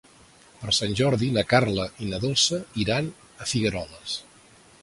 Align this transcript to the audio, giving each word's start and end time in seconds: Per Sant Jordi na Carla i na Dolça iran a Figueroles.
Per 0.61 0.71
Sant 0.77 0.95
Jordi 0.99 1.29
na 1.35 1.43
Carla 1.51 1.85
i 2.05 2.09
na 2.13 2.21
Dolça 2.25 2.61
iran 2.87 3.15
a 3.45 3.49
Figueroles. 3.53 4.21